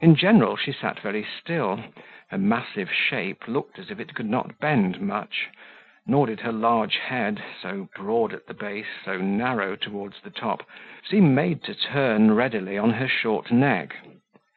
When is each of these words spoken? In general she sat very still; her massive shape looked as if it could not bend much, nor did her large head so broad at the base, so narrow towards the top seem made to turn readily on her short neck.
In 0.00 0.16
general 0.16 0.56
she 0.56 0.72
sat 0.72 0.98
very 0.98 1.22
still; 1.22 1.80
her 2.30 2.38
massive 2.38 2.90
shape 2.92 3.46
looked 3.46 3.78
as 3.78 3.88
if 3.88 4.00
it 4.00 4.12
could 4.16 4.28
not 4.28 4.58
bend 4.58 5.00
much, 5.00 5.48
nor 6.08 6.26
did 6.26 6.40
her 6.40 6.50
large 6.50 6.96
head 6.96 7.40
so 7.62 7.88
broad 7.94 8.32
at 8.34 8.46
the 8.48 8.54
base, 8.54 8.98
so 9.04 9.18
narrow 9.18 9.76
towards 9.76 10.20
the 10.22 10.30
top 10.30 10.68
seem 11.08 11.36
made 11.36 11.62
to 11.62 11.74
turn 11.76 12.34
readily 12.34 12.76
on 12.76 12.94
her 12.94 13.06
short 13.06 13.52
neck. 13.52 13.94